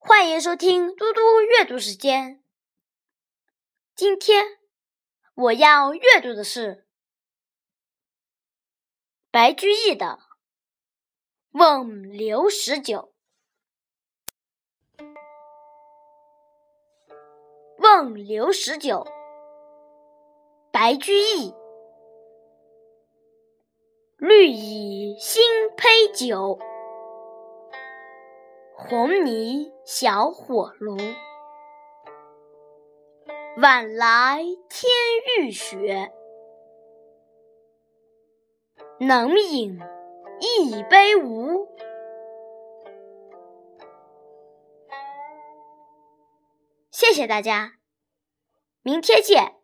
[0.00, 2.42] 欢迎收听嘟嘟阅读时间。
[3.96, 4.44] 今天
[5.34, 6.86] 我要阅读的是
[9.30, 10.06] 白居易的
[11.50, 13.12] 《问刘十九》。
[17.78, 19.04] 问刘十九，
[20.70, 21.52] 白居易。
[24.16, 25.42] 绿蚁新
[25.76, 26.58] 醅酒，
[28.80, 30.96] 红泥小火炉。
[33.60, 34.38] 晚来
[34.70, 34.88] 天
[35.40, 36.12] 欲雪，
[39.00, 39.80] 能饮
[40.40, 41.66] 一杯无？
[46.92, 47.72] 谢谢大家，
[48.82, 49.57] 明天见。